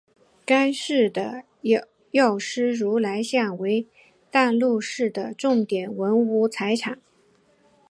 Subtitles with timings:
[0.47, 1.43] 该寺的
[2.09, 3.85] 药师如来像为
[4.31, 6.99] 淡路市的重要文化财产。